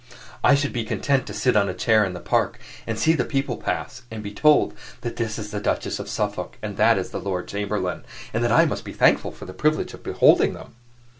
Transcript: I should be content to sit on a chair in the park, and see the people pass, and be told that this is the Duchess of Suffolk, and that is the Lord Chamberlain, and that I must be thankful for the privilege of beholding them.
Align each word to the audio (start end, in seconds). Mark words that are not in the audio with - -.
I 0.43 0.55
should 0.55 0.73
be 0.73 0.83
content 0.83 1.27
to 1.27 1.33
sit 1.35 1.55
on 1.55 1.69
a 1.69 1.75
chair 1.75 2.03
in 2.03 2.13
the 2.13 2.19
park, 2.19 2.57
and 2.87 2.97
see 2.97 3.13
the 3.13 3.23
people 3.23 3.57
pass, 3.57 4.01
and 4.09 4.23
be 4.23 4.31
told 4.33 4.73
that 5.01 5.17
this 5.17 5.37
is 5.37 5.51
the 5.51 5.59
Duchess 5.59 5.99
of 5.99 6.09
Suffolk, 6.09 6.57
and 6.63 6.75
that 6.75 6.97
is 6.97 7.11
the 7.11 7.19
Lord 7.21 7.47
Chamberlain, 7.47 8.03
and 8.33 8.43
that 8.43 8.51
I 8.51 8.65
must 8.65 8.83
be 8.83 8.93
thankful 8.93 9.31
for 9.31 9.45
the 9.45 9.53
privilege 9.53 9.93
of 9.93 10.01
beholding 10.01 10.53
them. 10.53 10.73